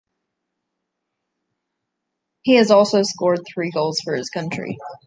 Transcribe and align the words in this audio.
He 2.41 2.55
has 2.55 2.71
also 2.71 3.03
scored 3.03 3.41
three 3.45 3.69
goals 3.69 3.99
for 4.03 4.15
his 4.15 4.31
country. 4.31 4.79